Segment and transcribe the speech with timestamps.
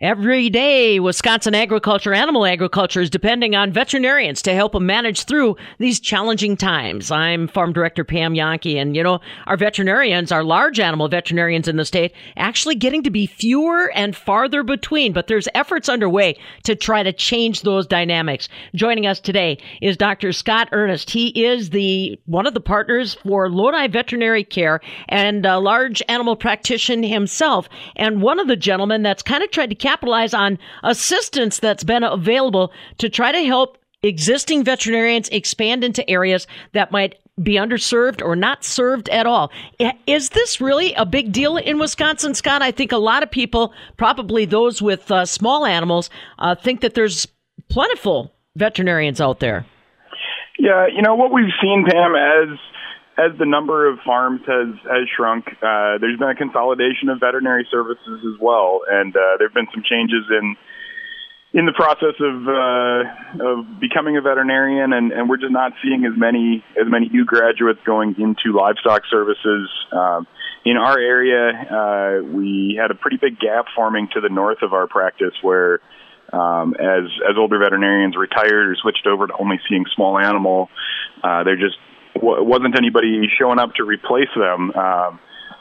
[0.00, 5.56] Every day, Wisconsin agriculture, animal agriculture is depending on veterinarians to help them manage through
[5.78, 7.10] these challenging times.
[7.10, 9.18] I'm Farm Director Pam Jahnke, and you know,
[9.48, 14.14] our veterinarians, our large animal veterinarians in the state, actually getting to be fewer and
[14.14, 18.48] farther between, but there's efforts underway to try to change those dynamics.
[18.76, 20.32] Joining us today is Dr.
[20.32, 21.10] Scott Ernest.
[21.10, 26.36] He is the one of the partners for Lodi Veterinary Care and a large animal
[26.36, 31.58] practitioner himself, and one of the gentlemen that's kind of tried to capitalize on assistance
[31.58, 37.54] that's been available to try to help existing veterinarians expand into areas that might be
[37.54, 39.50] underserved or not served at all.
[40.06, 42.62] Is this really a big deal in Wisconsin, Scott?
[42.62, 46.94] I think a lot of people, probably those with uh, small animals, uh, think that
[46.94, 47.26] there's
[47.70, 49.64] plentiful veterinarians out there.
[50.58, 52.58] Yeah, you know what we've seen, Pam, as
[53.18, 57.66] as the number of farms has has shrunk, uh, there's been a consolidation of veterinary
[57.70, 60.56] services as well, and uh, there have been some changes in
[61.52, 66.04] in the process of uh, of becoming a veterinarian, and, and we're just not seeing
[66.04, 69.68] as many as many new graduates going into livestock services.
[69.90, 70.26] Um,
[70.64, 74.72] in our area, uh, we had a pretty big gap forming to the north of
[74.72, 75.80] our practice, where
[76.32, 80.68] um, as as older veterinarians retired or switched over to only seeing small animal,
[81.24, 81.78] uh, there just
[82.20, 84.70] w- wasn't anybody showing up to replace them.
[84.72, 85.20] Um,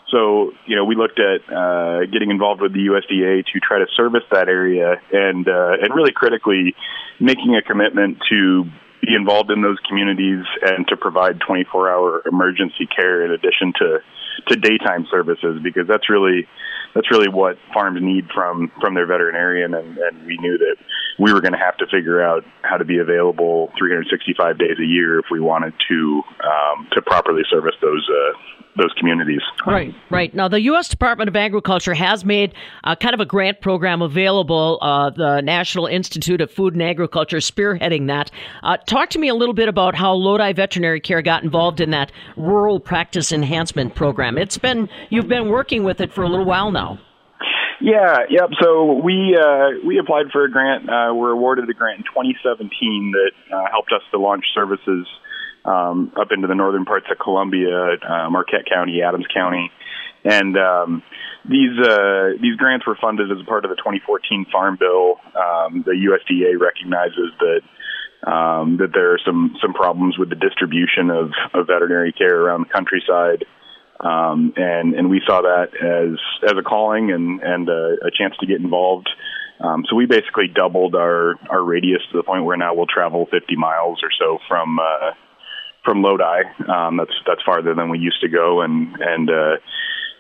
[0.10, 3.88] so, you know, we looked at uh, getting involved with the USDA to try to
[3.96, 6.76] service that area, and uh, and really critically
[7.20, 8.64] making a commitment to
[9.02, 14.00] be involved in those communities and to provide 24-hour emergency care in addition to
[14.48, 16.48] to daytime services, because that's really
[16.98, 20.78] that's really what farms need from from their veterinarian, and, and we knew that
[21.20, 24.86] we were going to have to figure out how to be available 365 days a
[24.86, 29.42] year if we wanted to um, to properly service those uh, those communities.
[29.66, 30.34] Right, right.
[30.34, 30.88] Now, the U.S.
[30.88, 32.54] Department of Agriculture has made
[32.84, 34.78] kind of a grant program available.
[34.82, 38.32] Uh, the National Institute of Food and Agriculture spearheading that.
[38.64, 41.90] Uh, talk to me a little bit about how Lodi Veterinary Care got involved in
[41.92, 44.38] that rural practice enhancement program.
[44.38, 46.87] It's been you've been working with it for a little while now.
[47.80, 48.50] Yeah, yep.
[48.62, 50.90] So we uh, we applied for a grant.
[50.90, 55.08] Uh, we're awarded a grant in 2017 that uh, helped us to launch services
[55.64, 59.72] um, up into the northern parts of Columbia, uh, Marquette County, Adams County,
[60.24, 61.04] and um,
[61.46, 65.16] these uh, these grants were funded as a part of the 2014 Farm Bill.
[65.36, 67.62] Um, the USDA recognizes that
[68.26, 72.66] um, that there are some some problems with the distribution of, of veterinary care around
[72.68, 73.46] the countryside.
[74.00, 76.20] Um, and and we saw that as
[76.50, 79.10] as a calling and and a, a chance to get involved.
[79.60, 83.28] Um, so we basically doubled our our radius to the point where now we'll travel
[83.32, 85.12] 50 miles or so from uh,
[85.84, 86.44] from Lodi.
[86.68, 89.56] Um, that's that's farther than we used to go, and and uh,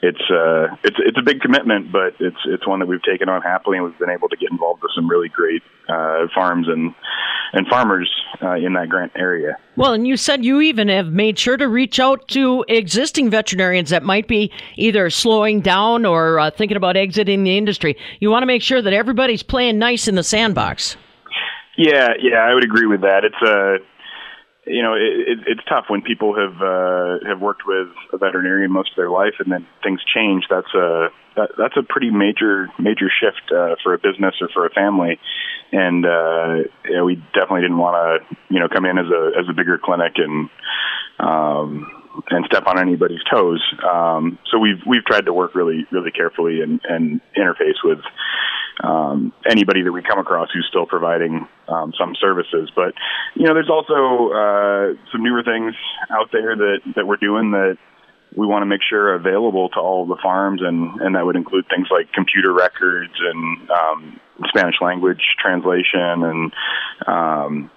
[0.02, 3.42] it's uh, it's it's a big commitment, but it's it's one that we've taken on
[3.42, 6.96] happily, and we've been able to get involved with some really great uh, farms and
[7.53, 8.09] and farmers
[8.41, 9.58] uh, in that grant area.
[9.75, 13.90] Well, and you said you even have made sure to reach out to existing veterinarians
[13.90, 17.97] that might be either slowing down or uh, thinking about exiting the industry.
[18.19, 20.97] You want to make sure that everybody's playing nice in the sandbox.
[21.78, 23.24] Yeah, yeah, I would agree with that.
[23.24, 23.78] It's a
[24.68, 28.72] you know, it, it, it's tough when people have uh, have worked with a veterinarian
[28.72, 30.44] most of their life, and then things change.
[30.50, 34.66] That's a that, that's a pretty major major shift uh, for a business or for
[34.66, 35.20] a family,
[35.72, 39.46] and uh, yeah, we definitely didn't want to you know come in as a as
[39.50, 40.50] a bigger clinic and
[41.20, 41.88] um,
[42.30, 43.64] and step on anybody's toes.
[43.84, 48.00] Um, so we've we've tried to work really really carefully and, and interface with
[48.84, 52.70] um, anybody that we come across who's still providing um, some services.
[52.76, 52.94] But
[53.36, 55.74] you know, there's also uh, some newer things
[56.12, 57.78] out there that that we're doing that
[58.36, 61.26] we want to make sure are available to all of the farms, and and that
[61.26, 64.19] would include things like computer records and um,
[64.50, 66.54] Spanish language translation and
[67.07, 67.72] um,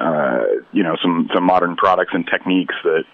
[0.00, 3.04] uh, you know some some modern products and techniques that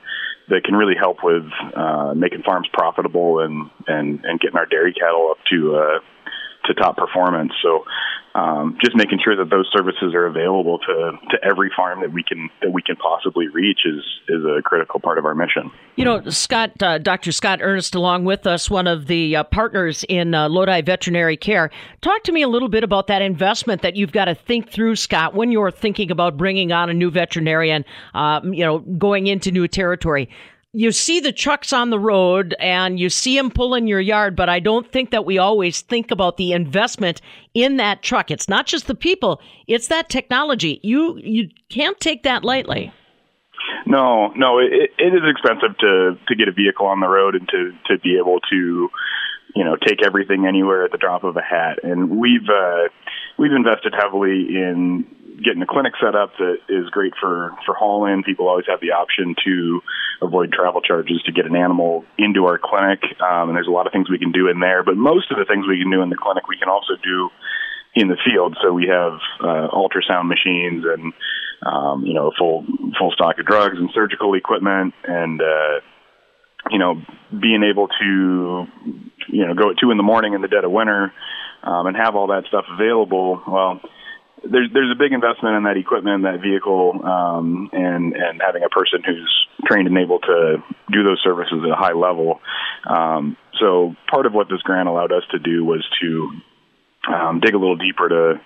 [0.48, 1.44] that can really help with
[1.76, 5.98] uh, making farms profitable and and and getting our dairy cattle up to uh,
[6.68, 7.52] to top performance.
[7.62, 7.84] So
[8.34, 12.22] um, just making sure that those services are available to, to every farm that we
[12.22, 15.70] can that we can possibly reach is is a critical part of our mission.
[15.96, 17.32] You know, Scott, uh, Dr.
[17.32, 21.70] Scott Ernest, along with us, one of the uh, partners in uh, Lodi Veterinary Care.
[22.00, 24.96] Talk to me a little bit about that investment that you've got to think through,
[24.96, 27.84] Scott, when you're thinking about bringing on a new veterinarian.
[28.14, 30.28] Uh, you know, going into new territory
[30.72, 34.36] you see the trucks on the road and you see them pull in your yard,
[34.36, 37.20] but I don't think that we always think about the investment
[37.54, 38.30] in that truck.
[38.30, 40.80] It's not just the people, it's that technology.
[40.82, 42.92] You you can't take that lightly.
[43.86, 47.48] No, no, it, it is expensive to to get a vehicle on the road and
[47.48, 48.88] to to be able to
[49.56, 51.78] you know take everything anywhere at the drop of a hat.
[51.82, 52.88] And we've uh,
[53.38, 55.06] we've invested heavily in
[55.42, 58.22] getting a clinic set up that is great for for haul in.
[58.22, 59.80] People always have the option to
[60.20, 63.86] avoid travel charges to get an animal into our clinic, um, and there's a lot
[63.86, 64.82] of things we can do in there.
[64.82, 67.30] But most of the things we can do in the clinic, we can also do
[67.94, 68.56] in the field.
[68.62, 71.12] So we have uh, ultrasound machines and
[71.64, 72.64] um, you know full
[72.98, 75.80] full stock of drugs and surgical equipment and uh,
[76.70, 78.66] you know being able to
[79.28, 81.12] you know go at two in the morning in the dead of winter
[81.62, 83.42] um, and have all that stuff available.
[83.46, 83.80] Well,
[84.44, 88.68] there's there's a big investment in that equipment, that vehicle, um, and and having a
[88.68, 90.62] person who's trained and able to
[90.92, 92.40] do those services at a high level.
[92.88, 96.30] Um, so part of what this grant allowed us to do was to
[97.12, 98.40] um, dig a little deeper to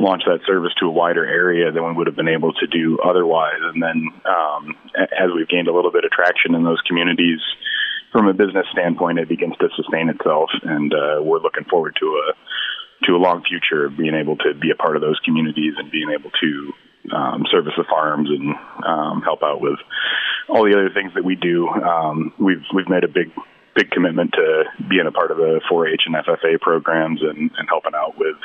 [0.00, 2.98] launch that service to a wider area than we would have been able to do
[3.04, 3.60] otherwise.
[3.60, 7.40] And then um, as we've gained a little bit of traction in those communities,
[8.12, 12.06] from a business standpoint, it begins to sustain itself, and uh, we're looking forward to
[12.06, 12.32] a
[13.06, 15.90] to a long future of being able to be a part of those communities and
[15.90, 16.72] being able to
[17.14, 18.54] um, service the farms and
[18.84, 19.78] um, help out with
[20.48, 21.68] all the other things that we do.
[21.68, 23.30] Um, we've we've made a big
[23.74, 27.94] big commitment to being a part of the 4-H and FFA programs and, and helping
[27.94, 28.36] out with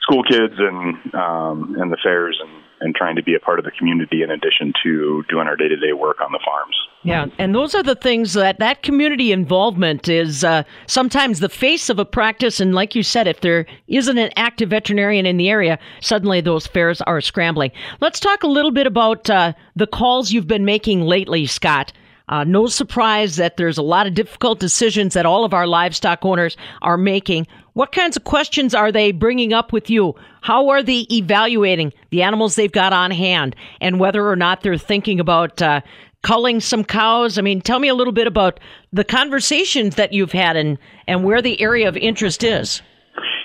[0.00, 3.64] school kids and um, and the fairs and, and trying to be a part of
[3.64, 6.76] the community in addition to doing our day to day work on the farms.
[7.02, 11.90] Yeah, and those are the things that that community involvement is uh, sometimes the face
[11.90, 12.60] of a practice.
[12.60, 16.66] And like you said, if there isn't an active veterinarian in the area, suddenly those
[16.66, 17.72] fairs are scrambling.
[18.00, 21.92] Let's talk a little bit about uh, the calls you've been making lately, Scott.
[22.28, 26.24] Uh, no surprise that there's a lot of difficult decisions that all of our livestock
[26.24, 27.46] owners are making.
[27.74, 30.14] What kinds of questions are they bringing up with you?
[30.40, 34.78] How are they evaluating the animals they've got on hand and whether or not they're
[34.78, 35.82] thinking about uh,
[36.22, 37.36] culling some cows?
[37.36, 38.58] I mean, tell me a little bit about
[38.92, 42.80] the conversations that you've had and, and where the area of interest is.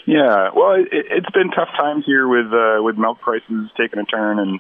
[0.05, 4.05] Yeah, well, it, it's been tough times here with uh, with milk prices taking a
[4.05, 4.59] turn and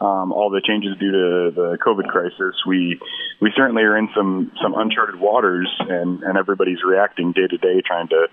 [0.00, 2.98] um, all the changes due to the COVID crisis, we
[3.40, 7.82] we certainly are in some some uncharted waters, and and everybody's reacting day to day,
[7.86, 8.26] trying to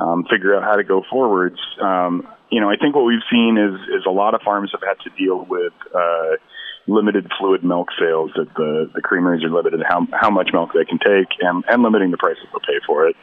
[0.00, 1.58] um, figure out how to go forwards.
[1.80, 4.82] Um, you know, I think what we've seen is is a lot of farms have
[4.86, 5.72] had to deal with.
[5.94, 6.36] Uh,
[6.88, 10.84] limited fluid milk sales that the the creameries are limited how how much milk they
[10.84, 13.14] can take and and limiting the prices they'll pay for it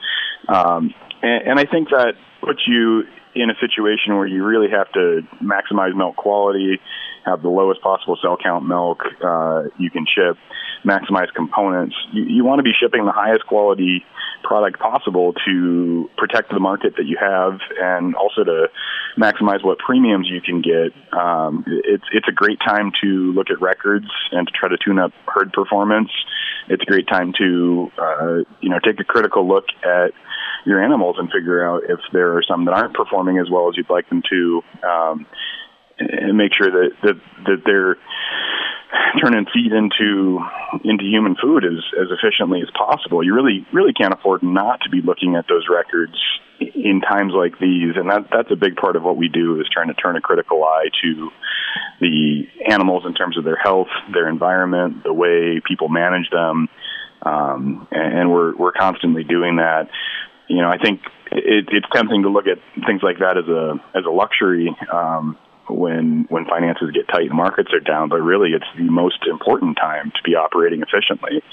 [0.47, 3.03] um and, and I think that puts you
[3.35, 6.79] in a situation where you really have to maximize milk quality
[7.25, 10.37] have the lowest possible cell count milk uh, you can ship,
[10.85, 11.95] maximize components.
[12.13, 14.03] You, you want to be shipping the highest quality
[14.43, 18.67] product possible to protect the market that you have and also to
[19.17, 20.93] maximize what premiums you can get.
[21.17, 24.99] Um, it's it's a great time to look at records and to try to tune
[24.99, 26.09] up herd performance.
[26.69, 30.13] It's a great time to uh, you know take a critical look at
[30.65, 33.77] your animals and figure out if there are some that aren't performing as well as
[33.77, 34.61] you'd like them to.
[34.83, 35.25] Um,
[35.99, 37.97] and make sure that that that they're
[39.21, 40.39] turning feed into
[40.83, 43.23] into human food as as efficiently as possible.
[43.23, 46.17] You really really can't afford not to be looking at those records
[46.59, 49.67] in times like these, and that that's a big part of what we do is
[49.71, 51.29] trying to turn a critical eye to
[52.01, 56.67] the animals in terms of their health, their environment, the way people manage them,
[57.21, 59.89] um, and, and we're we're constantly doing that.
[60.49, 61.01] You know, I think
[61.31, 64.75] it, it's tempting to look at things like that as a as a luxury.
[64.91, 65.37] Um,
[65.69, 69.77] when when finances get tight and markets are down, but really it's the most important
[69.77, 71.43] time to be operating efficiently.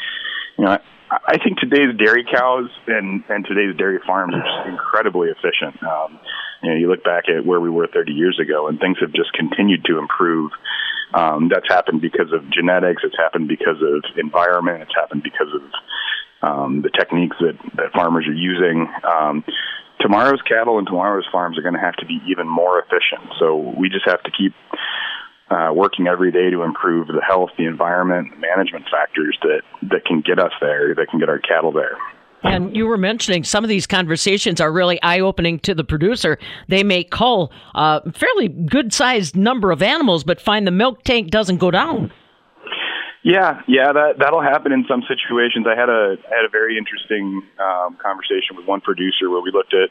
[0.58, 4.68] You know, I, I think today's dairy cows and and today's dairy farms are just
[4.68, 5.82] incredibly efficient.
[5.82, 6.18] Um,
[6.62, 9.12] you know, you look back at where we were 30 years ago, and things have
[9.12, 10.50] just continued to improve.
[11.14, 13.02] Um, that's happened because of genetics.
[13.04, 14.82] It's happened because of environment.
[14.82, 15.62] It's happened because of
[16.42, 18.88] um, the techniques that, that farmers are using.
[19.04, 19.44] Um,
[20.00, 23.32] tomorrow's cattle and tomorrow's farms are going to have to be even more efficient.
[23.38, 24.52] So we just have to keep
[25.50, 30.04] uh, working every day to improve the health, the environment, the management factors that that
[30.04, 31.96] can get us there, that can get our cattle there.
[32.42, 36.38] And you were mentioning some of these conversations are really eye opening to the producer.
[36.68, 41.30] They may cull a fairly good sized number of animals, but find the milk tank
[41.30, 42.12] doesn't go down.
[43.26, 45.66] Yeah, yeah, that that'll happen in some situations.
[45.66, 49.50] I had a I had a very interesting um, conversation with one producer where we
[49.50, 49.90] looked at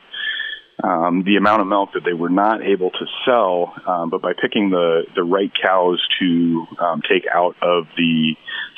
[0.82, 4.32] um, the amount of milk that they were not able to sell, um, but by
[4.40, 8.36] picking the the right cows to um, take out of the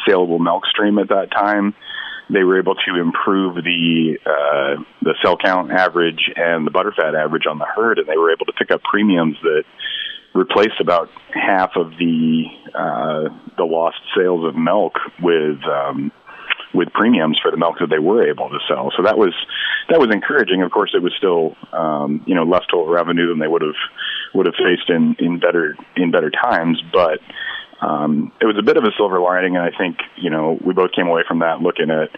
[0.07, 1.75] saleable milk stream at that time,
[2.33, 7.45] they were able to improve the uh, the cell count average and the butterfat average
[7.45, 9.65] on the herd, and they were able to pick up premiums that
[10.37, 12.43] replaced about half of the
[12.75, 16.11] uh, the lost sales of milk with um,
[16.73, 18.91] with premiums for the milk that they were able to sell.
[18.95, 19.33] So that was
[19.89, 20.61] that was encouraging.
[20.61, 23.79] Of course, it was still um, you know less total revenue than they would have
[24.35, 27.19] would have faced in in better in better times, but
[27.81, 30.73] um, it was a bit of a silver lining, and I think you know we
[30.73, 32.09] both came away from that looking at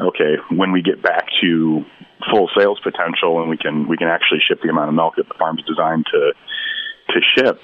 [0.00, 1.84] okay when we get back to
[2.30, 5.28] full sales potential and we can we can actually ship the amount of milk that
[5.28, 6.32] the farm's designed to
[7.08, 7.60] to ship.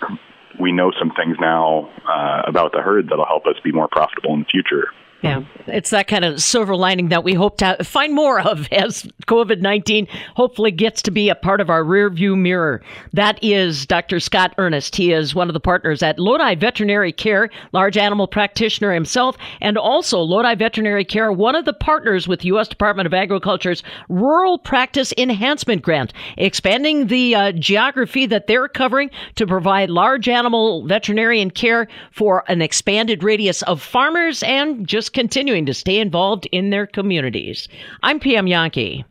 [0.58, 4.34] We know some things now uh, about the herd that'll help us be more profitable
[4.34, 4.88] in the future.
[5.24, 9.04] Yeah, it's that kind of silver lining that we hope to find more of as
[9.26, 12.82] COVID 19 hopefully gets to be a part of our rearview mirror.
[13.14, 14.20] That is Dr.
[14.20, 14.94] Scott Ernest.
[14.94, 19.78] He is one of the partners at Lodi Veterinary Care, large animal practitioner himself, and
[19.78, 22.68] also Lodi Veterinary Care, one of the partners with U.S.
[22.68, 29.46] Department of Agriculture's Rural Practice Enhancement Grant, expanding the uh, geography that they're covering to
[29.46, 35.74] provide large animal veterinarian care for an expanded radius of farmers and just continuing to
[35.74, 37.68] stay involved in their communities.
[38.02, 39.04] I'm Pam Jahnke.